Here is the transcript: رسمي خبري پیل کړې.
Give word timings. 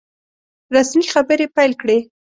رسمي 0.75 1.05
خبري 1.13 1.47
پیل 1.55 1.71
کړې. 1.81 1.97